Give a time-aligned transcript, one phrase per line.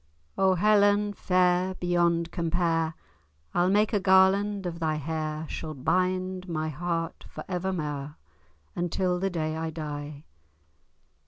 [0.35, 2.95] O Helen fair beyond compare,
[3.53, 8.15] I'll make a garland of thy hair, Shall bind my heart for evermair,
[8.75, 10.25] Until the day I die.